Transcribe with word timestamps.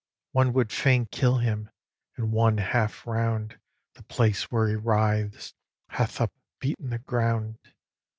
One 0.31 0.51
would 0.53 0.71
fain 0.71 1.05
kill 1.05 1.37
him; 1.37 1.69
and 2.17 2.31
one 2.31 2.57
half 2.57 3.05
round 3.05 3.59
The 3.93 4.01
place 4.01 4.49
where 4.51 4.67
he 4.67 4.73
writhes, 4.73 5.53
hath 5.89 6.19
up 6.19 6.33
beaten 6.59 6.89
the 6.89 6.97
ground. 6.97 7.59